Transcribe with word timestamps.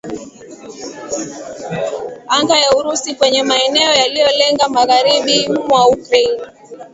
anga 2.35 2.55
ya 2.63 2.69
Urusi 2.77 3.15
kwenye 3.15 3.43
maeneo 3.43 3.93
yaliyolenga 3.93 4.69
magharibi 4.69 5.49
mwa 5.67 5.87
Ukraine 5.89 6.43